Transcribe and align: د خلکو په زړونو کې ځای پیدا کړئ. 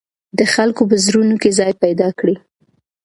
د 0.37 0.39
خلکو 0.53 0.81
په 0.89 0.95
زړونو 1.05 1.35
کې 1.41 1.49
ځای 1.59 1.71
پیدا 1.83 2.09
کړئ. 2.19 2.35